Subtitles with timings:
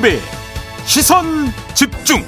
[0.00, 0.18] 김종배
[0.86, 1.24] 시선
[1.74, 2.22] 집중.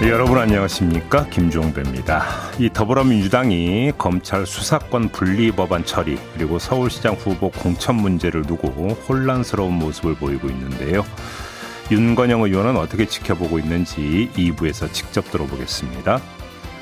[0.00, 2.24] 네, 여러분 안녕하십니까 김종배입니다.
[2.58, 8.68] 이 더불어민주당이 검찰 수사권 분리 법안 처리 그리고 서울시장 후보 공천 문제를 두고
[9.08, 11.04] 혼란스러운 모습을 보이고 있는데요.
[11.90, 16.20] 윤건영 의원은 어떻게 지켜보고 있는지 2부에서 직접 들어보겠습니다.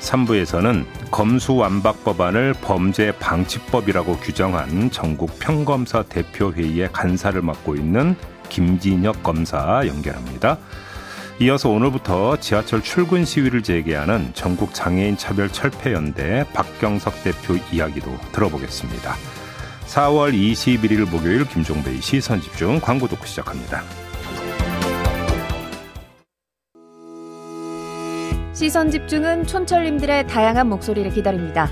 [0.01, 8.15] 3부에서는 검수완박 법안을 범죄 방지법이라고 규정한 전국 평검사 대표회의의 간사를 맡고 있는
[8.51, 10.57] 김진혁 검사 연결합니다.
[11.39, 19.15] 이어서 오늘부터 지하철 출근 시위를 재개하는 전국 장애인 차별 철폐 연대 박경석 대표 이야기도 들어보겠습니다.
[19.87, 23.81] 4월 21일 목요일 김종배의 시선 집중 광고 듣고 시작합니다.
[28.53, 31.71] 시선 집중은 촌철님들의 다양한 목소리를 기다립니다.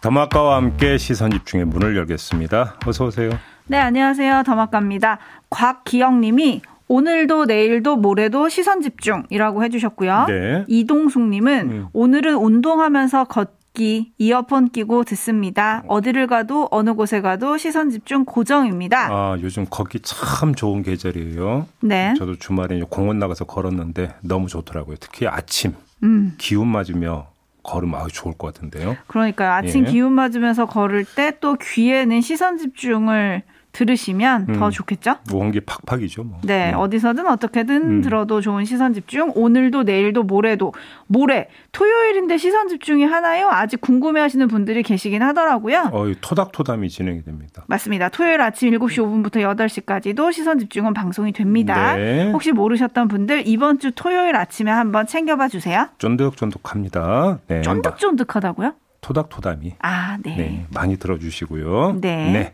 [0.00, 2.76] 더마카와 함께 시선 집중의 문을 열겠습니다.
[2.86, 3.30] 어서 오세요.
[3.66, 4.44] 네, 안녕하세요.
[4.44, 5.18] 더마카입니다.
[5.50, 10.24] 곽기영님이 오늘도 내일도 모레도 시선 집중이라고 해주셨고요.
[10.28, 10.64] 네.
[10.68, 11.86] 이동숙님은 음.
[11.92, 15.82] 오늘은 운동하면서 걷기 이어폰 끼고 듣습니다.
[15.88, 19.08] 어디를 가도 어느 곳에 가도 시선 집중 고정입니다.
[19.10, 21.66] 아 요즘 걷기 참 좋은 계절이에요.
[21.80, 22.14] 네.
[22.16, 24.96] 저도 주말에 공원 나가서 걸었는데 너무 좋더라고요.
[24.98, 26.34] 특히 아침 음.
[26.38, 27.26] 기운 맞으며
[27.68, 28.96] 걸으면 아주 좋을 것 같은데요.
[29.06, 29.50] 그러니까요.
[29.52, 29.90] 아침 예.
[29.90, 33.42] 기운 맞으면서 걸을 때 또 귀에는 시선 집중을
[33.72, 34.70] 들으시면 더 음.
[34.70, 35.16] 좋겠죠?
[35.32, 36.24] 원기 팍팍이죠.
[36.24, 36.40] 뭐.
[36.42, 36.78] 네, 음.
[36.78, 38.00] 어디서든 어떻게든 음.
[38.02, 39.32] 들어도 좋은 시선 집중.
[39.34, 40.72] 오늘도 내일도 모레도
[41.06, 43.48] 모레 토요일인데 시선 집중이 하나요?
[43.48, 45.90] 아직 궁금해하시는 분들이 계시긴 하더라고요.
[45.92, 47.64] 어이 토닥토담이 진행이 됩니다.
[47.68, 48.08] 맞습니다.
[48.08, 51.96] 토요일 아침 7시 5분부터 8시까지도 시선 집중은 방송이 됩니다.
[51.96, 52.30] 네.
[52.32, 55.88] 혹시 모르셨던 분들 이번 주 토요일 아침에 한번 챙겨봐 주세요.
[55.98, 57.40] 쫀득쫀득합니다.
[57.46, 57.62] 네.
[57.62, 58.74] 쫀득쫀득하다고요?
[59.00, 59.76] 토닥토담이.
[59.78, 60.36] 아, 네.
[60.36, 60.66] 네.
[60.74, 61.98] 많이 들어주시고요.
[62.00, 62.52] 네.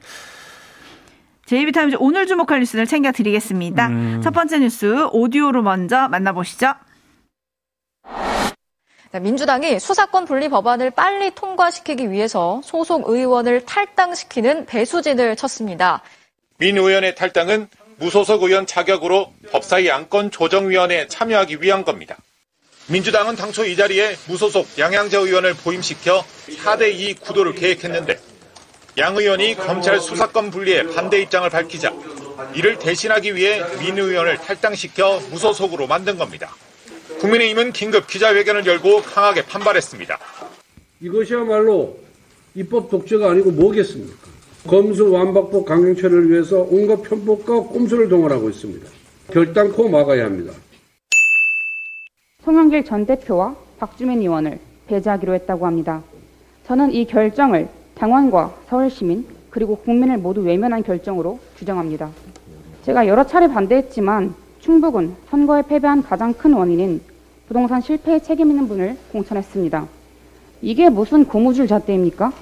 [1.47, 3.89] JB타임즈 오늘 주목할 뉴스를 챙겨드리겠습니다.
[3.89, 4.21] 음.
[4.23, 6.75] 첫 번째 뉴스 오디오로 먼저 만나보시죠.
[9.13, 16.03] 네, 민주당이 수사권 분리 법안을 빨리 통과시키기 위해서 소속 의원을 탈당시키는 배수진을 쳤습니다.
[16.59, 17.69] 민 의원의 탈당은
[17.99, 22.17] 무소속 의원 자격으로 법사위 안건 조정위원회에 참여하기 위한 겁니다.
[22.89, 26.25] 민주당은 당초 이 자리에 무소속 양양재 의원을 보임시켜
[26.65, 28.19] 4대2 구도를 계획했는데
[28.97, 31.93] 양 의원이 검찰 수사권 분리에 반대 입장을 밝히자
[32.55, 36.55] 이를 대신하기 위해 민 의원을 탈당시켜 무소속으로 만든 겁니다.
[37.19, 40.19] 국민의힘은 긴급 기자회견을 열고 강하게 판발했습니다.
[41.01, 41.99] 이것이야말로
[42.55, 44.15] 입법 독재가 아니고 뭐겠습니까?
[44.69, 48.89] 검수 완박법 강경체를 위해서 온갖 편법과 꼼수를 동원하고 있습니다.
[49.33, 50.53] 결단코 막아야 합니다.
[52.45, 56.03] 송영길 전 대표와 박주민 의원을 배제하기로 했다고 합니다.
[56.67, 62.11] 저는 이 결정을 당원과 서울시민 그리고 국민을 모두 외면한 결정으로 규정합니다.
[62.85, 67.01] 제가 여러 차례 반대했지만 충북은 선거에 패배한 가장 큰 원인인
[67.47, 69.87] 부동산 실패에 책임 있는 분을 공천했습니다.
[70.63, 72.33] 이게 무슨 고무줄 잣대입니까?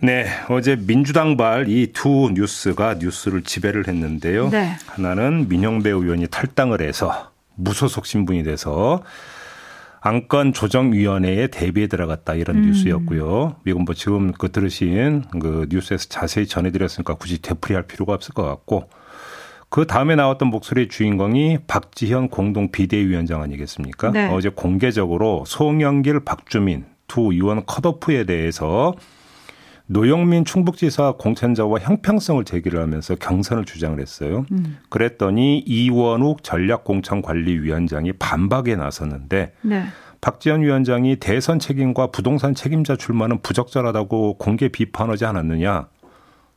[0.00, 4.48] 네, 어제 민주당발 이 두 뉴스가 뉴스를 지배를 했는데요.
[4.50, 4.72] 네.
[4.86, 9.02] 하나는 민영배 의원이 탈당을 해서 무소속 신분이 돼서
[10.06, 12.62] 안건 조정위원회에 대비에 들어갔다 이런 음.
[12.66, 13.56] 뉴스였고요.
[13.66, 18.90] 이건 뭐 지금 그 들으신 그 뉴스에서 자세히 전해드렸으니까 굳이 되풀이할 필요가 없을 것 같고
[19.70, 24.10] 그 다음에 나왔던 목소리의 주인공이 박지현 공동 비대위원장 아니겠습니까?
[24.10, 24.28] 네.
[24.30, 28.94] 어제 공개적으로 송영길, 박주민 두 의원 컷오프에 대해서
[29.86, 34.46] 노영민 충북지사 공천자와 형평성을 제기를 하면서 경선을 주장을 했어요.
[34.52, 34.78] 음.
[34.88, 39.84] 그랬더니 이원욱 전략공천관리위원장이 반박에 나섰는데 네.
[40.22, 45.88] 박지원 위원장이 대선 책임과 부동산 책임자 출마는 부적절하다고 공개 비판하지 않았느냐.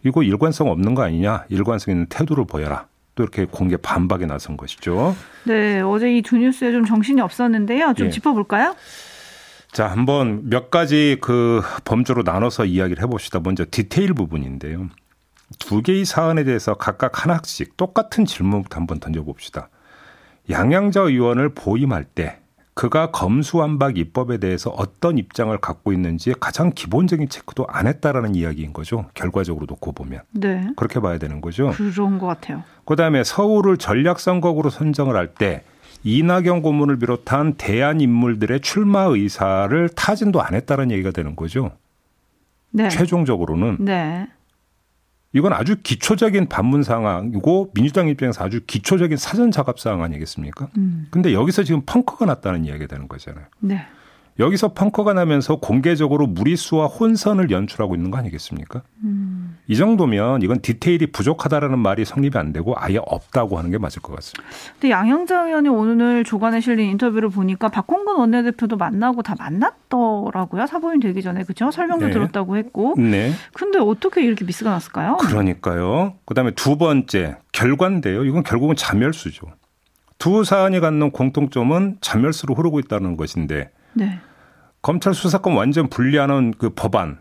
[0.06, 1.44] 이거 일관성 없는 거 아니냐.
[1.50, 2.88] 일관성 있는 태도를 보여라.
[3.16, 5.16] 또 이렇게 공개 반박에 나선 것이죠.
[5.44, 7.94] 네, 어제 이 두 뉴스에 좀 정신이 없었는데요.
[7.98, 8.12] 좀 예.
[8.12, 8.76] 짚어볼까요?
[9.78, 13.42] 자, 한번 몇 가지 그 범주로 나눠서 이야기를 해봅시다.
[13.44, 14.88] 먼저 디테일 부분인데요.
[15.60, 19.70] 두 개의 사안에 대해서 각각 하나씩 똑같은 질문부터 한번 던져봅시다.
[20.50, 22.40] 양양자 의원을 보임할 때
[22.74, 29.06] 그가 검수완박 입법에 대해서 어떤 입장을 갖고 있는지 가장 기본적인 체크도 안 했다라는 이야기인 거죠.
[29.14, 30.22] 결과적으로 놓고 보면.
[30.32, 30.72] 네.
[30.76, 31.70] 그렇게 봐야 되는 거죠.
[31.78, 32.64] 그런 것 같아요.
[32.86, 35.64] 그다음에 서울을 전략선거구로 선정을 할때
[36.04, 41.72] 이낙연 고문을 비롯한 대안 인물들의 출마 의사를 타진도 안 했다는 얘기가 되는 거죠.
[42.72, 42.90] 네.
[42.90, 44.28] 최종적으로는 네.
[45.34, 50.70] 이건 아주 기초적인 반문 상황이고 민주당 입장에서 아주 기초적인 사전 작업 사항 아니겠습니까?
[50.78, 51.08] 음.
[51.12, 53.46] 근데 여기서 지금 펑크가 났다는 이야기가 되는 거잖아요.
[53.60, 53.86] 네.
[54.40, 58.84] 여기서 펑크가 나면서 공개적으로 무리수와 혼선을 연출하고 있는 거 아니겠습니까?
[59.04, 59.58] 음.
[59.68, 64.16] 이 정도면 이건 디테일이 부족하다라는 말이 성립이 안 되고 아예 없다고 하는 게 맞을 것
[64.16, 64.44] 같습니다.
[64.74, 70.68] 근데 양영자 의원이 오늘 조간에 실린 인터뷰를 보니까 박홍근 원내대표도 만나고 다 만났더라고요.
[70.68, 71.72] 사보임 되기 전에 그죠?
[71.72, 72.14] 설명도 네.
[72.14, 72.96] 들었다고 했고.
[72.98, 73.34] 네.
[73.54, 75.18] 근데 어떻게 이렇게 미스가 났을까요?
[75.18, 76.14] 그러니까요.
[76.26, 78.24] 그다음에 두 번째 결과인데요.
[78.24, 79.48] 이건 결국은 자멸수죠.
[80.20, 84.20] 두 사안이 갖는 공통점은 자멸수로 흐르고 있다는 것인데 네.
[84.82, 87.20] 검찰 수사권 완전 분리하는 그 법안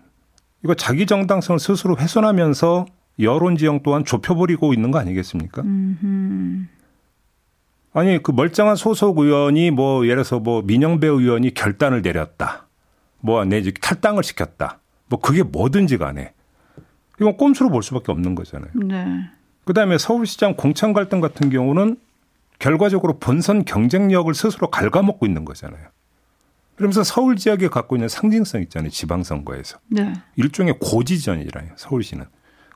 [0.64, 2.86] 이거 자기 정당성을 스스로 훼손하면서
[3.20, 5.62] 여론 지형 또한 좁혀버리고 있는 거 아니겠습니까?
[5.62, 6.68] 음.
[7.92, 12.66] 아니 그 멀쩡한 소속 의원이 뭐 예를 들어서 뭐 민영배 의원이 결단을 내렸다.
[13.20, 14.80] 뭐 내지 탈당을 시켰다.
[15.08, 16.32] 뭐 그게 뭐든지 간에
[17.18, 18.70] 이건 꼼수로 볼 수밖에 없는 거잖아요.
[18.74, 19.30] 네.
[19.64, 21.96] 그다음에 서울시장 공천 갈등 같은 경우는
[22.58, 25.88] 결과적으로 본선 경쟁력을 스스로 갉아먹고 있는 거잖아요.
[26.76, 28.90] 그러면서 서울 지역에 갖고 있는 상징성 있잖아요.
[28.90, 29.78] 지방선거에서.
[29.88, 30.12] 네.
[30.36, 31.72] 일종의 고지전이잖아요.
[31.76, 32.26] 서울시는.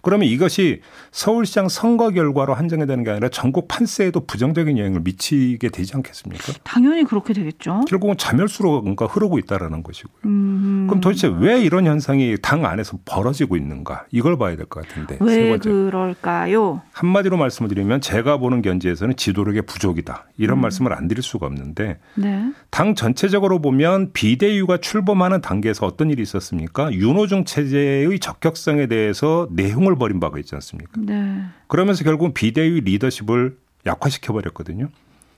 [0.02, 0.80] 그러면 이것이
[1.12, 6.52] 서울시장 선거 결과로 한정이 되는 게 아니라 전국 판세에도 부정적인 영향을 미치게 되지 않겠습니까?
[6.64, 7.82] 당연히 그렇게 되겠죠.
[7.88, 10.20] 결국은 자멸수로 뭔가 흐르고 있다라는 것이고요.
[10.24, 10.86] 음.
[10.88, 14.06] 그럼 도대체 왜 이런 현상이 당 안에서 벌어지고 있는가?
[14.10, 15.18] 이걸 봐야 될 것 같은데.
[15.18, 15.58] 세 왜.
[15.58, 16.82] 그럴까요?
[16.92, 20.26] 한마디로 말씀을 드리면 제가 보는 견지에서는 지도력의 부족이다.
[20.38, 22.52] 이런 말씀을 안 드릴 수가 없는데 네.
[22.70, 26.92] 당 전체적으로 보면 비대위가 출범하는 단계에서 어떤 일이 있었습니까?
[26.92, 31.00] 윤호중 체제의 적격성에 대해서 내용을 벌인 바가 있지 않습니까?
[31.00, 31.42] 네.
[31.68, 34.88] 그러면서 결국 비대위 리더십을 약화시켜 버렸거든요.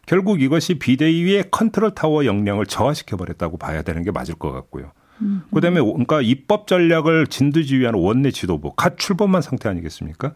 [0.06, 4.92] 결국 이것이 비대위의 컨트롤 타워 역량을 저하시켜 버렸다고 봐야 되는 게 맞을 것 같고요.
[5.54, 10.34] 그다음에 그러니까 입법 전략을 진두지휘하는 원내 지도부 갓 출범한 상태 아니겠습니까?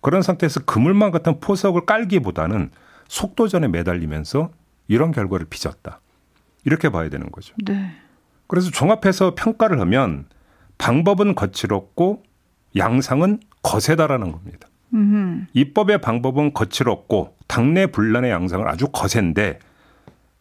[0.00, 2.70] 그런 상태에서 그물망 같은 포석을 깔기보다는
[3.08, 4.50] 속도전에 매달리면서
[4.88, 6.00] 이런 결과를 빚었다.
[6.64, 7.54] 이렇게 봐야 되는 거죠.
[7.64, 7.92] 네.
[8.46, 10.26] 그래서 종합해서 평가를 하면
[10.78, 12.22] 방법은 거칠었고
[12.76, 14.68] 양상은 거세다라는 겁니다.
[14.94, 15.46] 음.
[15.52, 19.58] 입법의 방법은 거칠었고 당내 분란의 양상은 아주 거센데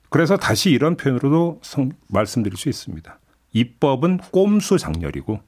[0.10, 3.18] 그래서 다시 이런 표현으로도 성- 말씀드릴 수 있습니다.
[3.54, 5.40] 입법은 꼼수 장렬이고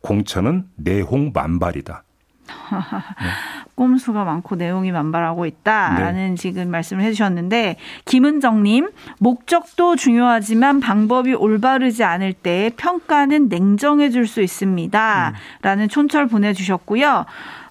[0.00, 2.02] 공천은 내홍 만발이다.
[3.76, 6.34] 꼼수가 많고 내용이 만발하고 있다라는 네.
[6.34, 7.76] 지금 말씀을 해주셨는데
[8.06, 17.26] 김은정님 목적도 중요하지만 방법이 올바르지 않을 때 평가는 냉정해 줄수 있습니다라는 촌철 보내주셨고요.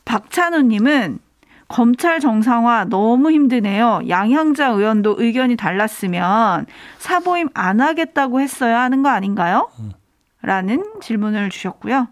[0.06, 1.20] 박찬우님은
[1.68, 4.02] 검찰 정상화 너무 힘드네요.
[4.08, 6.68] 양향자 의원도 의견이 달랐으면
[7.00, 9.70] 사보임 안 하겠다고 했어야 하는 거 아닌가요?
[10.44, 12.08] 라는 질문을 주셨고요.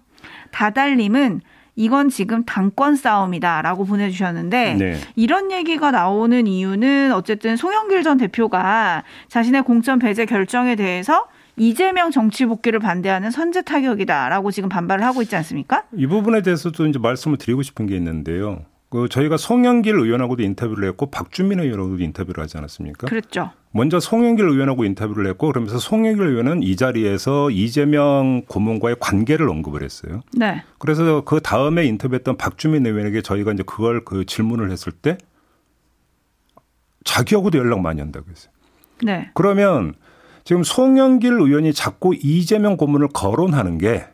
[0.51, 1.41] 다달님은
[1.75, 4.97] 이건 지금 당권 싸움이다라고 보내주셨는데 네.
[5.15, 12.45] 이런 얘기가 나오는 이유는 어쨌든 송영길 전 대표가 자신의 공천 배제 결정에 대해서 이재명 정치
[12.45, 15.83] 복귀를 반대하는 선제 타격이다라고 지금 반발을 하고 있지 않습니까?
[15.95, 18.65] 이 부분에 대해서도 이제 말씀을 드리고 싶은 게 있는데요.
[18.89, 23.07] 그 저희가 송영길 의원하고도 인터뷰를 했고 박준민 의원하고도 인터뷰를 하지 않았습니까?
[23.07, 23.51] 그랬죠.
[23.75, 30.21] 먼저 송영길 의원하고 인터뷰를 했고 그러면서 송영길 의원은 이 자리에서 이재명 고문과의 관계를 언급을 했어요.
[30.37, 30.61] 네.
[30.77, 35.17] 그래서 그 다음에 인터뷰했던 박주민 의원에게 저희가 이제 그걸 그 질문을 했을 때
[37.03, 38.51] 자기하고도 연락 많이 한다고 했어요.
[39.03, 39.31] 네.
[39.33, 39.95] 그러면
[40.43, 44.05] 지금 송영길 의원이 자꾸 이재명 고문을 거론하는 게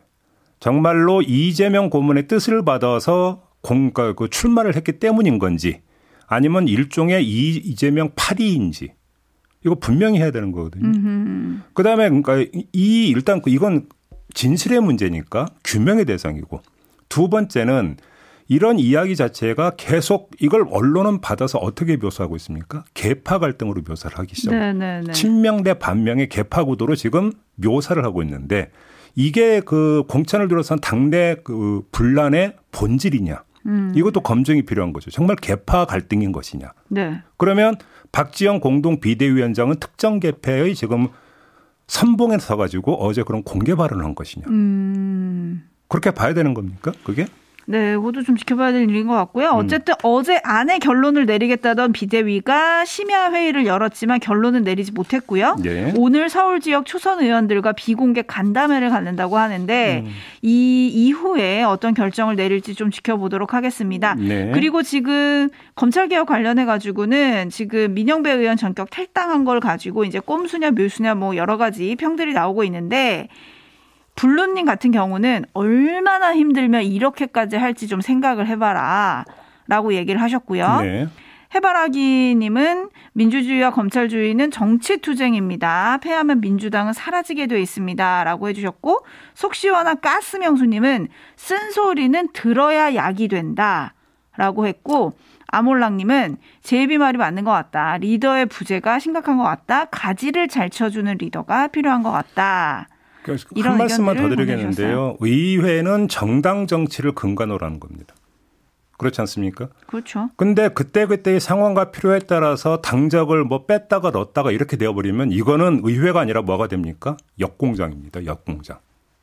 [0.61, 5.81] 정말로 이재명 고문의 뜻을 받아서 공가 그 출마를 했기 때문인 건지
[6.27, 8.93] 아니면 일종의 이- 이재명 파리인지
[9.65, 10.87] 이거 분명히 해야 되는 거거든요.
[10.87, 11.63] 음.
[11.73, 12.39] 그다음에 그러니까
[12.73, 13.87] 이 일단 그 이건
[14.33, 16.61] 진실의 문제니까 규명의 대상이고
[17.09, 17.97] 두 번째는
[18.47, 22.83] 이런 이야기 자체가 계속 이걸 언론은 받아서 어떻게 묘사하고 있습니까?
[22.95, 24.55] 개파 갈등으로 묘사를 하기 시작.
[24.55, 25.11] 네, 네, 네.
[25.11, 28.71] 친명 대 반명의 개파 구도로 지금 묘사를 하고 있는데
[29.15, 33.43] 이게 그 공천을 둘러싼 당내 그 분란의 본질이냐?
[33.65, 33.91] 음.
[33.95, 35.11] 이것도 검증이 필요한 거죠.
[35.11, 36.71] 정말 개파 갈등인 것이냐?
[36.89, 37.21] 네.
[37.37, 37.75] 그러면
[38.11, 41.07] 박지영 공동 비대위원장은 특정 개폐의 지금
[41.87, 44.45] 선봉에 서가지고 어제 그런 공개 발언을 한 것이냐?
[44.47, 45.67] 음.
[45.87, 46.91] 그렇게 봐야 되는 겁니까?
[47.03, 47.25] 그게?
[47.69, 49.49] 네, 그것도 좀 지켜봐야 될 일인 것 같고요.
[49.49, 49.97] 어쨌든 음.
[50.01, 55.55] 어제 안에 결론을 내리겠다던 비대위가 심야 회의를 열었지만 결론은 내리지 못했고요.
[55.61, 55.93] 네.
[55.95, 60.11] 오늘 서울 지역 초선 의원들과 비공개 간담회를 갖는다고 하는데 음.
[60.41, 64.15] 이 이후에 어떤 결정을 내릴지 좀 지켜보도록 하겠습니다.
[64.15, 64.49] 네.
[64.51, 70.71] 그리고 지금 검찰 개혁 관련해 가지고는 지금 민영배 의원 전격 탈당한 걸 가지고 이제 꼼수냐
[70.71, 73.27] 묘수냐 뭐 여러 가지 평들이 나오고 있는데
[74.19, 79.23] 블루님 같은 경우는 얼마나 힘들면 이렇게까지 할지 좀 생각을 해봐라.
[79.67, 80.81] 라고 얘기를 하셨고요.
[80.81, 81.07] 네.
[81.55, 85.99] 해바라기님은 민주주의와 검찰주의는 정치투쟁입니다.
[86.01, 88.25] 패하면 민주당은 사라지게 돼 있습니다.
[88.25, 91.07] 라고 해주셨고, 속시원한 가스명수님은
[91.37, 93.93] 쓴소리는 들어야 약이 된다.
[94.35, 95.13] 라고 했고,
[95.47, 97.97] 아몰랑님은 제이비 말이 맞는 것 같다.
[97.97, 99.85] 리더의 부재가 심각한 것 같다.
[99.85, 102.89] 가지를 잘 쳐주는 리더가 필요한 것 같다.
[103.61, 105.17] 한 말씀만 더 드리겠는데요.
[105.19, 108.15] 의회는 정당 정치를 근간으로 하는 겁니다.
[108.97, 109.69] 그렇지 않습니까?
[109.87, 110.29] 그렇죠.
[110.35, 116.67] 근데 그때그때의 상황과 필요에 따라서 당적을 뭐 뺐다가 넣었다가 이렇게 되어버리면 이거는 의회가 아니라 뭐가
[116.67, 117.15] 됩니까?
[117.39, 118.25] 역공장입니다.
[118.25, 118.79] 역공장.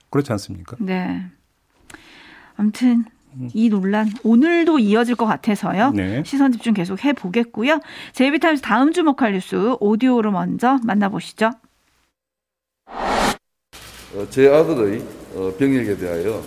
[0.09, 0.77] 그렇지 않습니까?
[0.81, 1.27] 네.
[2.57, 3.05] 아무튼
[3.53, 5.91] 이 논란 오늘도 이어질 것 같아서요.
[5.91, 6.23] 네.
[6.25, 7.81] 시선 집중 계속 해보겠고요.
[8.13, 11.51] 제이비타임스 다음 주목할 뉴스 오디오로 먼저 만나보시죠.
[14.17, 15.03] 어, 제 아들의
[15.35, 16.43] 어, 병역에 대하여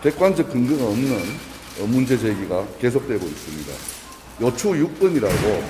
[0.00, 1.12] 객관적 근거가 없는
[1.80, 3.72] 어, 문제 제기가 계속되고 있습니다.
[4.40, 5.62] 요추 6번이라고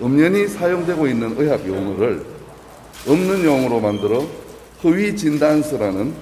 [0.00, 2.24] 엄연히 사용되고 있는 의학 용어를
[3.06, 4.26] 없는 용어로 만들어
[4.82, 6.12] 허위 진단서라는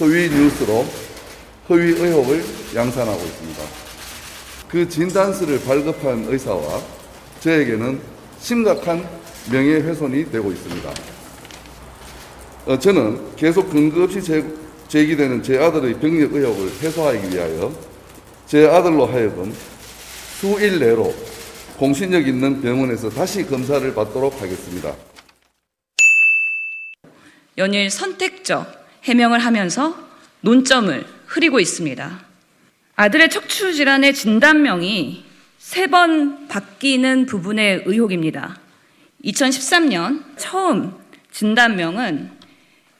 [0.00, 0.86] 허위 뉴스로
[1.68, 2.42] 허위 의혹을
[2.74, 3.62] 양산하고 있습니다.
[4.66, 6.80] 그 진단서를 발급한 의사와
[7.40, 8.00] 저에게는
[8.40, 9.06] 심각한
[9.52, 11.19] 명예훼손이 되고 있습니다.
[12.66, 14.44] 어, 저는 계속 근거 없이 제,
[14.88, 17.72] 제기되는 제 아들의 병력 의혹을 해소하기 위하여
[18.46, 19.54] 제 아들로 하여금
[20.40, 21.14] 수일 내로
[21.76, 24.94] 공신력 있는 병원에서 다시 검사를 받도록 하겠습니다.
[27.58, 29.96] 연일 선택적 해명을 하면서
[30.42, 32.20] 논점을 흐리고 있습니다.
[32.96, 35.24] 아들의 척추 질환의 진단명이
[35.58, 38.58] 세 번 바뀌는 부분의 의혹입니다.
[39.24, 40.94] 2013년 처음
[41.30, 42.39] 진단명은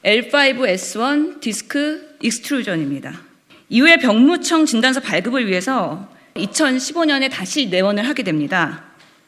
[0.04, 3.20] L5S1 disc extrusion입니다.
[3.68, 8.84] 이후에 병무청 진단서 발급을 위해서 2015년에 다시 내원을 하게 됩니다.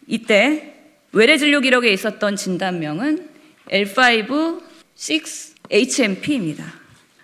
[0.07, 0.75] 이때
[1.13, 3.29] 외래 진료 기록에 있었던 진단명은
[3.71, 4.63] L5
[4.97, 6.65] 6 HNP입니다.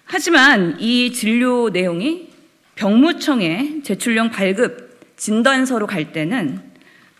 [0.04, 2.28] 하지만 이 진료 내용이
[2.74, 6.60] 병무청에 제출용 발급 진단서로 갈 때는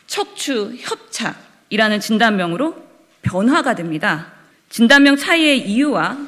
[0.06, 2.76] 척추 협착이라는 진단명으로
[3.22, 4.37] 변화가 됩니다.
[4.68, 6.18] 진단명 차이의 이유와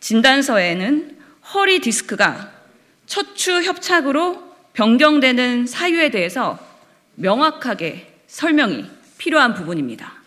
[0.00, 1.18] 진단서에는
[1.54, 2.50] 허리 디스크가
[3.06, 6.58] 척추 협착으로 변경되는 사유에 대해서
[7.14, 8.86] 명확하게 설명이
[9.18, 10.21] 필요한 부분입니다.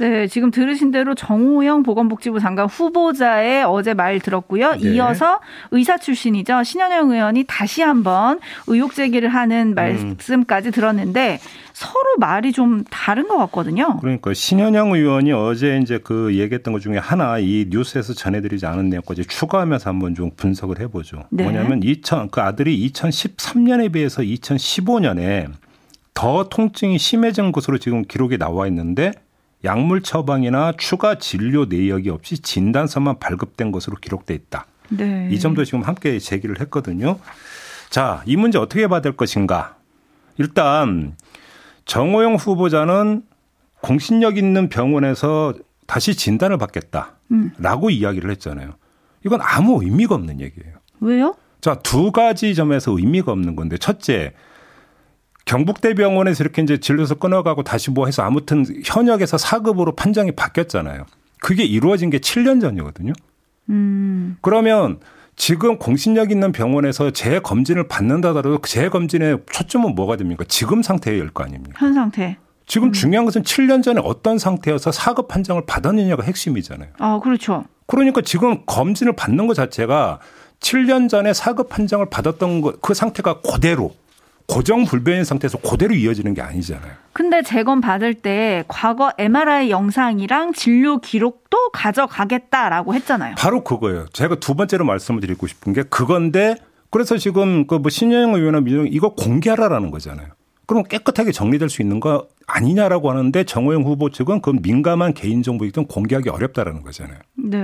[0.00, 4.76] 네, 지금 들으신 대로 정호영 보건복지부 장관 후보자의 어제 말 들었고요.
[4.76, 4.94] 네.
[4.94, 5.40] 이어서
[5.72, 6.62] 의사 출신이죠.
[6.62, 9.74] 신현영 의원이 다시 한번 의혹 제기를 하는 음.
[9.74, 11.38] 말씀까지 들었는데
[11.74, 13.98] 서로 말이 좀 다른 것 같거든요.
[14.00, 19.26] 그러니까 신현영 의원이 어제 이제 그 얘기했던 것 중에 하나 이 뉴스에서 전해드리지 않은 내용까지
[19.26, 21.24] 추가하면서 한번 좀 분석을 해보죠.
[21.28, 21.44] 네.
[21.44, 25.48] 뭐냐면 2000, 그 아들이 2013년에 비해서 2015년에
[26.14, 29.12] 더 통증이 심해진 것으로 지금 기록이 나와 있는데
[29.64, 34.66] 약물 처방이나 추가 진료 내역이 없이 진단서만 발급된 것으로 기록돼 있다.
[34.88, 35.28] 네.
[35.30, 37.18] 이 점도 지금 함께 제기를 했거든요.
[37.90, 39.76] 자, 이 문제 어떻게 받을 것인가?
[40.38, 41.14] 일단
[41.84, 43.22] 정호영 후보자는
[43.82, 45.54] 공신력 있는 병원에서
[45.86, 47.90] 다시 진단을 받겠다라고 음.
[47.90, 48.72] 이야기를 했잖아요.
[49.24, 50.76] 이건 아무 의미가 없는 얘기예요.
[51.00, 51.34] 왜요?
[51.60, 54.32] 자, 두 가지 점에서 의미가 없는 건데 첫째,
[55.50, 61.06] 경북대병원에서 이렇게 이제 진료서 끊어가고 다시 뭐 해서 아무튼 현역에서 4급으로 판정이 바뀌었잖아요.
[61.40, 63.12] 그게 이루어진 게 7년 전이거든요.
[63.68, 64.36] 음.
[64.42, 65.00] 그러면
[65.34, 70.44] 지금 공신력 있는 병원에서 재검진을 받는다더라도 재검진의 초점은 뭐가 됩니까?
[70.46, 71.74] 지금 상태일 거 아닙니까?
[71.84, 72.36] 현 상태.
[72.66, 72.92] 지금 음.
[72.92, 76.90] 중요한 것은 7년 전에 어떤 상태여서 4급 판정을 받았느냐가 핵심이잖아요.
[76.98, 77.64] 아, 그렇죠.
[77.86, 80.20] 그러니까 지금 검진을 받는 것 자체가
[80.60, 83.96] 7년 전에 4급 판정을 받았던 것, 그 상태가 그대로
[84.50, 86.92] 고정 불변인 상태에서 그대로 이어지는 게 아니잖아요.
[87.12, 93.34] 근데 재검 받을 때 과거 MRI 영상이랑 진료 기록도 가져가겠다라고 했잖아요.
[93.38, 94.06] 바로 그거예요.
[94.12, 96.56] 제가 두 번째로 말씀을 드리고 싶은 게 그건데
[96.90, 100.26] 그래서 지금 그 뭐 신영 의원은 민정 이거 공개하라라는 거잖아요.
[100.66, 106.28] 그럼 깨끗하게 정리될 수 있는 거 아니냐라고 하는데 정호영 후보 측은 그 민감한 개인정보이든 공개하기
[106.28, 107.18] 어렵다라는 거잖아요.
[107.36, 107.58] 네.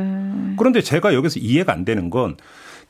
[0.58, 2.36] 그런데 제가 여기서 이해가 안 되는 건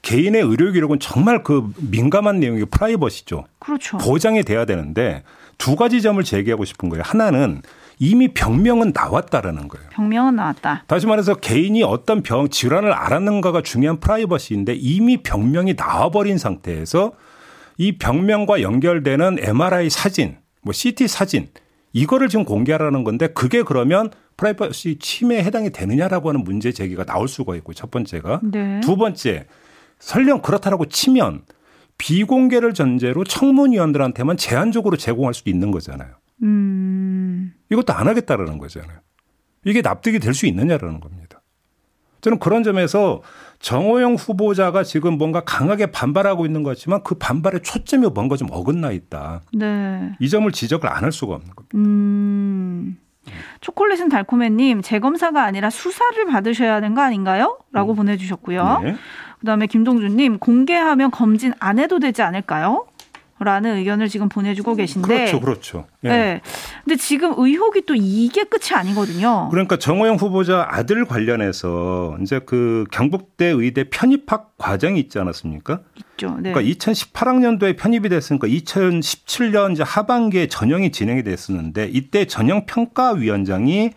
[0.03, 3.45] 개인의 의료 기록은 정말 그 민감한 내용이 프라이버시죠.
[3.59, 3.99] 그렇죠.
[3.99, 5.23] 보장이 돼야 되는데
[5.59, 7.03] 두 가지 점을 제기하고 싶은 거예요.
[7.05, 7.63] 하나는
[7.99, 9.89] 이미 병명은 나왔다라는 거예요.
[9.91, 10.85] 병명은 나왔다.
[10.87, 17.13] 다시 말해서 개인이 어떤 병 질환을 알았는가가 중요한 프라이버시인데 이미 병명이 나와버린 상태에서
[17.79, 21.49] 이 병명과 연결되는 MRI 사진, 뭐 CT 사진
[21.93, 27.57] 이거를 지금 공개하라는 건데 그게 그러면 프라이버시 침해에 해당이 되느냐라고 하는 문제 제기가 나올 수가
[27.57, 28.81] 있고 첫 번째가 네.
[28.83, 29.47] 두 번째
[29.99, 31.43] 설령 그렇다라고 치면
[31.99, 36.11] 비공개를 전제로 청문위원들한테만 제한적으로 제공할 수도 있는 거잖아요.
[36.43, 37.55] 음.
[37.71, 38.99] 이것도 안 하겠다라는 거잖아요.
[39.65, 41.41] 이게 납득이 될 수 있느냐라는 겁니다.
[42.21, 43.23] 저는 그런 점에서
[43.61, 48.91] 정호영 후보자가 지금 뭔가 강하게 반발하고 있는 것 같지만 그 반발의 초점이 뭔가 좀 어긋나
[48.93, 49.43] 있다.
[49.55, 50.13] 네.
[50.21, 51.77] 이 점을 지적을 안 할 수가 없는 겁니다.
[51.77, 52.99] 음.
[53.61, 57.59] 초콜릿은 달콤해님 재검사가 아니라 수사를 받으셔야 하는 거 아닌가요?
[57.73, 57.97] 라고 음.
[57.97, 58.81] 보내주셨고요.
[58.85, 58.97] 네.
[59.41, 62.87] 그다음에 김동준님 공개하면 검진 안 해도 되지 않을까요?
[63.39, 65.09] 라는 의견을 지금 보내주고 계신데.
[65.09, 65.87] 그렇죠, 그렇죠.
[66.05, 66.09] 예.
[66.09, 66.41] 네.
[66.85, 69.49] 근데 지금 의혹이 또 이게 끝이 아니거든요.
[69.51, 75.81] 그러니까 정호영 후보자 아들 관련해서 이제 그 경북대 의대 편입학 과정이 있지 않았습니까?
[76.15, 76.39] 있죠.
[76.41, 76.51] 네.
[76.51, 83.91] 그러니까 2018학년도에 편입이 됐으니까 2017년 이제 하반기에 전형이 진행이 됐었는데 이때 전형 평가위원장이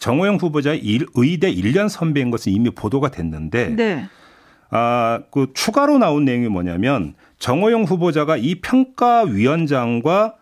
[0.00, 3.74] 정호영 후보자 의대 1년 선배인 것은 이미 보도가 됐는데.
[3.74, 4.06] 네.
[4.72, 10.36] 아, 그 추가로 나온 내용이 뭐냐면 정호영 후보자가 이 평가위원장과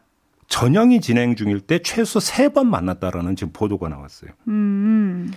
[0.49, 4.31] 전형이 진행 중일 때 최소 세 번 만났다라는 지금 보도가 나왔어요.
[4.49, 5.33] 음.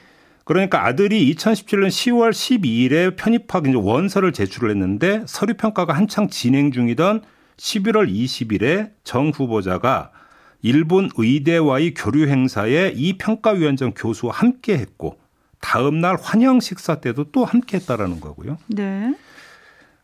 [0.45, 7.21] 그러니까 아들이 2017년 10월 12일에 편입학 이제 원서를 제출을 했는데 서류 평가가 한창 진행 중이던
[7.57, 10.11] 11월 20일에 정 후보자가
[10.61, 15.17] 일본 의대와의 교류 행사에 이 평가위원장 교수와 함께 했고
[15.63, 18.57] 다음 날 환영 식사 때도 또 함께 했다라는 거고요.
[18.67, 19.15] 네.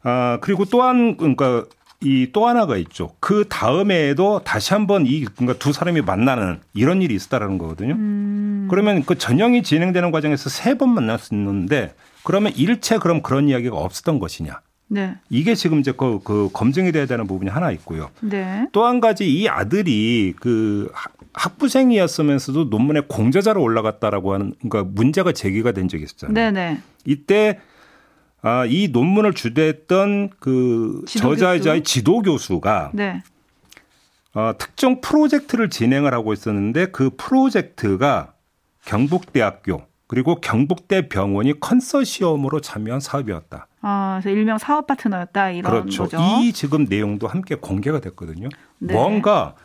[0.03, 1.65] 아, 그리고 또한 그러니까
[2.01, 3.11] 이 또 하나가 있죠.
[3.19, 7.95] 그 다음에도 다시 한번 이 그러니까 두 사람이 만나는 이런 일이 있었다라는 거거든요.
[7.95, 8.67] 음.
[8.71, 14.61] 그러면 그 전형이 진행되는 과정에서 세 번 만났었는데 그러면 일체 그럼 그런 이야기가 없었던 것이냐?
[14.87, 15.15] 네.
[15.29, 18.09] 이게 지금 이제 그, 그 검증이 돼야 되는 부분이 하나 있고요.
[18.21, 18.65] 네.
[18.71, 20.89] 또 한 가지 이 아들이 그
[21.39, 26.33] 학부생이었으면서도 논문에 공저자로 올라갔다라고 하는 그러니까 문제가 제기가 된 적이 있었잖아요.
[26.33, 26.81] 네네.
[27.05, 27.59] 이때
[28.41, 33.23] 아, 이 논문을 주도했던 그 저자자의 지도 교수가 네.
[34.33, 38.33] 어, 특정 프로젝트를 진행을 하고 있었는데 그 프로젝트가
[38.85, 43.67] 경북대학교 그리고 경북대 병원이 컨소시엄으로 참여한 사업이었다.
[43.81, 46.03] 아, 그래서 일명 사업 파트너였다 이런 그렇죠.
[46.03, 46.17] 거죠.
[46.41, 48.49] 이 지금 내용도 함께 공개가 됐거든요.
[48.79, 48.93] 네.
[48.93, 49.55] 뭔가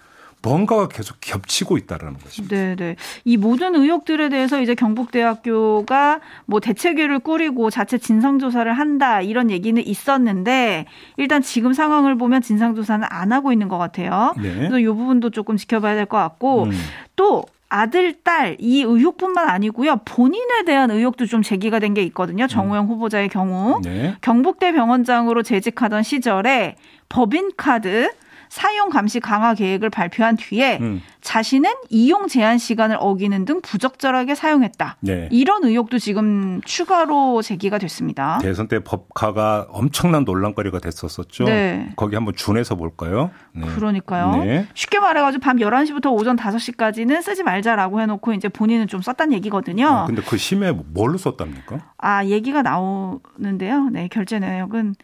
[0.44, 2.54] 뭔가가 계속 겹치고 있다라는 것입니다.
[2.56, 2.96] 네, 네.
[3.24, 9.80] 이 모든 의혹들에 대해서 이제 경북대학교가 뭐 대책위를 꾸리고 자체 진상 조사를 한다 이런 얘기는
[9.84, 14.34] 있었는데 일단 지금 상황을 보면 진상 조사는 안 하고 있는 것 같아요.
[14.36, 14.54] 네.
[14.54, 16.70] 그래서 이 부분도 조금 지켜봐야 될 것 같고 음.
[17.16, 19.96] 또 아들, 딸 이 의혹뿐만 아니고요.
[20.04, 22.46] 본인에 대한 의혹도 좀 제기가 된 게 있거든요.
[22.46, 22.88] 정우영 음.
[22.88, 23.80] 후보자의 경우.
[23.82, 24.14] 네.
[24.20, 26.76] 경북대 병원장으로 재직하던 시절에
[27.08, 28.10] 법인카드
[28.54, 31.02] 사용 감시 강화 계획을 발표한 뒤에 음.
[31.22, 34.98] 자신은 이용 제한 시간을 어기는 등 부적절하게 사용했다.
[35.00, 35.28] 네.
[35.32, 38.38] 이런 의혹도 지금 추가로 제기가 됐습니다.
[38.40, 41.46] 대선 때 법카가 엄청난 논란거리가 됐었었죠.
[41.46, 41.90] 네.
[41.96, 43.32] 거기 한번 준해서 볼까요?
[43.56, 43.66] 네.
[43.66, 44.44] 그러니까요.
[44.44, 44.68] 네.
[44.74, 49.88] 쉽게 말해가지고 밤 11시부터 오전 5시까지는 쓰지 말자라고 해놓고 이제 본인은 좀 썼다는 얘기거든요.
[49.88, 51.90] 아, 근데 그 심에 뭘로 썼답니까?
[51.98, 53.88] 아, 얘기가 나오는데요.
[53.90, 54.94] 네, 결제 내역은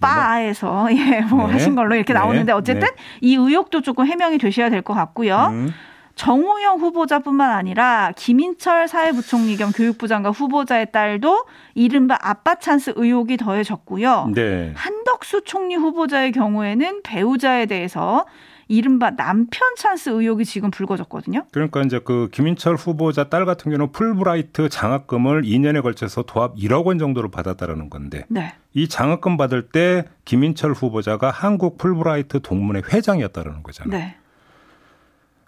[0.00, 1.52] 바에서 예, 뭐 네.
[1.54, 2.18] 하신 걸로 이렇게 네.
[2.18, 2.94] 나오는데 어쨌든 네.
[3.20, 5.48] 이 의혹도 조금 해명이 되셔야 될 것 같고요.
[5.52, 5.72] 음.
[6.16, 14.30] 정호영 후보자뿐만 아니라 김인철 사회부총리 겸 교육부 장관 후보자의 딸도 이른바 아빠 찬스 의혹이 더해졌고요.
[14.34, 14.72] 네.
[14.76, 18.26] 한덕수 총리 후보자의 경우에는 배우자에 대해서
[18.68, 21.46] 이른바 남편 찬스 의혹이 지금 불거졌거든요.
[21.52, 26.98] 그러니까 이제 그 김인철 후보자 딸 같은 경우는 풀브라이트 장학금을 2년에 걸쳐서 도합 1억 원
[26.98, 28.54] 정도를 받았다라는 건데 네.
[28.72, 33.98] 이 장학금 받을 때 김인철 후보자가 한국 풀브라이트 동문회 회장이었다라는 거잖아요.
[33.98, 34.16] 네.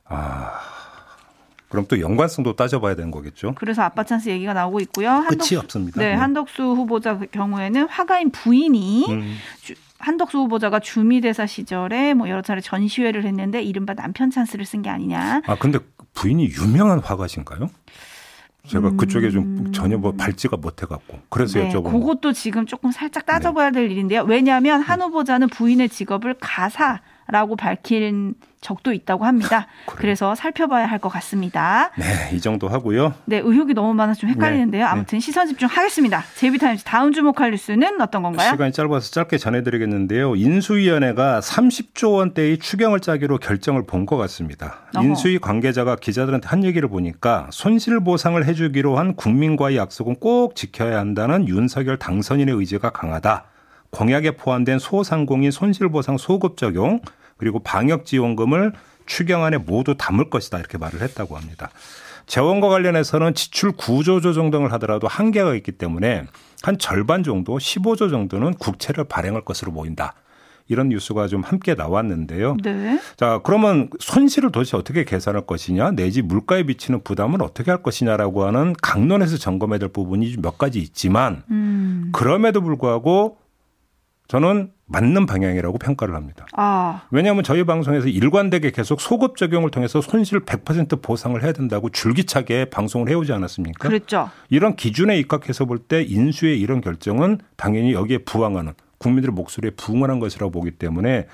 [0.05, 0.76] 아.
[1.69, 3.55] 그럼 또 연관성도 따져봐야 되는 거겠죠.
[3.57, 5.11] 그래서 아빠 찬스 얘기가 나오고 있고요.
[5.11, 6.01] 한덕, 끝이 없습니다.
[6.01, 9.37] 네, 네, 한덕수 후보자 경우에는 화가인 부인이 음.
[9.99, 15.43] 한덕수 후보자가 주미대사 시절에 뭐 여러 차례 전시회를 했는데 이른바 남편 찬스를 쓴 게 아니냐.
[15.47, 15.79] 아 근데
[16.15, 17.69] 부인이 유명한 화가신가요?
[18.69, 18.97] 제가 음.
[18.97, 21.93] 그쪽에 좀 전혀 뭐 발지가 못해갖고 그래서 네, 여쭤본.
[21.93, 24.23] 그것도 지금 조금 살짝 따져봐야 될 일인데요.
[24.23, 29.67] 왜냐하면 한 후보자는 부인의 직업을 가사 라고 밝힌 적도 있다고 합니다.
[29.97, 31.91] 그래서 살펴봐야 할 것 같습니다.
[31.99, 33.15] 네, 이 정도 하고요.
[33.27, 34.85] 네, 의혹이 너무 많아서 좀 헷갈리는데요.
[34.85, 35.21] 네, 아무튼 네.
[35.21, 36.25] 시선 집중하겠습니다.
[36.37, 38.51] 제비타임즈 다음 주목할 뉴스는 어떤 건가요?
[38.51, 40.35] 시간이 짧아서 짧게 전해드리겠는데요.
[40.37, 44.79] 인수위원회가 30조 원대의 추경을 짜기로 결정을 본 것 같습니다.
[44.95, 45.05] 어허.
[45.05, 51.99] 인수위 관계자가 기자들한테 한 얘기를 보니까 손실보상을 해주기로 한 국민과의 약속은 꼭 지켜야 한다는 윤석열
[51.99, 53.45] 당선인의 의지가 강하다.
[53.97, 57.01] 공약에 포함된 소상공인 손실보상 소급 적용
[57.39, 58.73] 그리고 방역지원금을
[59.07, 61.71] 추경안에 모두 담을 것이다 이렇게 말을 했다고 합니다.
[62.27, 66.27] 재원과 관련해서는 지출 구조 조정 등을 하더라도 한계가 있기 때문에
[66.63, 70.15] 한 절반 정도 15조 정도는 국채를 발행할 것으로 보인다.
[70.69, 72.57] 이런 뉴스가 좀 함께 나왔는데요.
[72.63, 73.01] 네.
[73.17, 78.75] 자, 그러면 손실을 도대체 어떻게 계산할 것이냐, 내지 물가에 비치는 부담은 어떻게 할 것이냐라고 하는
[78.83, 82.11] 강론에서 점검해야 될 부분이 몇 가지 있지만, 음.
[82.13, 83.39] 그럼에도 불구하고
[84.29, 86.47] 저는 맞는 방향이라고 평가를 합니다.
[86.57, 87.03] 아.
[87.11, 93.09] 왜냐하면 저희 방송에서 일관되게 계속 소급 적용을 통해서 손실 100% 보상을 해야 된다고 줄기차게 방송을
[93.09, 93.89] 해오지 않았습니까?
[93.89, 94.31] 그렇죠.
[94.49, 100.51] 이런 기준에 입각해서 볼 때 인수의 이런 결정은 당연히 여기에 부응하는 국민들의 목소리에 부응하는 것이라고
[100.51, 101.27] 보기 때문에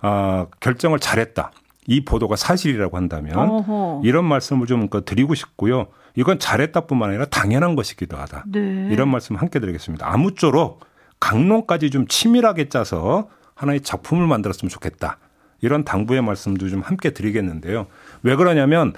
[0.00, 1.50] 아, 결정을 잘했다.
[1.88, 4.02] 이 보도가 사실이라고 한다면 어허.
[4.04, 5.88] 이런 말씀을 좀그 드리고 싶고요.
[6.14, 8.44] 이건 잘했다뿐만 아니라 당연한 것이기도 하다.
[8.46, 8.88] 네.
[8.90, 10.08] 이런 말씀 함께 드리겠습니다.
[10.08, 10.80] 아무쪼록
[11.22, 15.18] 강론까지 좀 치밀하게 짜서 하나의 작품을 만들었으면 좋겠다.
[15.60, 17.86] 이런 당부의 말씀도 좀 함께 드리겠는데요.
[18.24, 18.92] 왜 그러냐면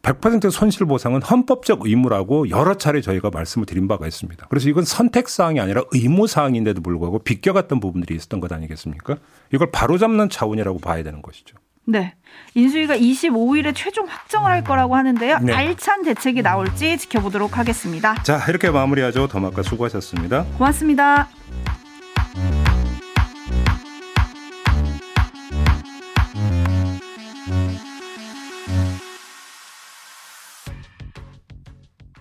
[0.00, 4.46] 100% 손실 보상은 헌법적 의무라고 여러 차례 저희가 말씀을 드린 바가 있습니다.
[4.48, 9.16] 그래서 이건 선택 사항이 아니라 의무 사항인데도 불구하고 비껴갔던 부분들이 있었던 것 아니겠습니까?
[9.52, 11.56] 이걸 바로잡는 차원이라고 봐야 되는 것이죠.
[11.86, 12.14] 네.
[12.54, 15.38] 인수위가 25일에 최종 확정을 할 거라고 하는데요.
[15.38, 15.52] 네.
[15.54, 18.14] 알찬 대책이 나올지 지켜보도록 하겠습니다.
[18.22, 19.28] 자, 이렇게 마무리하죠.
[19.28, 20.44] 더마카 수고하셨습니다.
[20.58, 21.28] 고맙습니다.